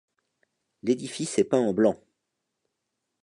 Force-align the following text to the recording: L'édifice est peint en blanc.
L'édifice 0.81 1.37
est 1.37 1.43
peint 1.43 1.59
en 1.59 1.73
blanc. 1.73 2.03